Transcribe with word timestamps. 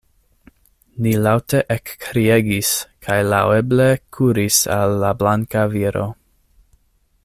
Ni 1.05 1.11
laŭte 1.25 1.59
ekkriegis, 1.75 2.71
kaj 3.09 3.19
laŭeble 3.33 3.89
kuris 4.19 4.61
al 4.79 4.99
la 5.05 5.15
blanka 5.23 5.67
viro. 5.77 6.09